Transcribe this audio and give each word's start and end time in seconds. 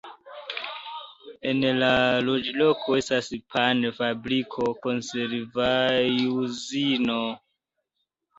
En 1.51 1.59
la 1.83 1.89
loĝloko 2.29 2.95
estas 3.01 3.29
pan-fabriko, 3.57 4.67
konservaĵ-uzino. 4.87 7.21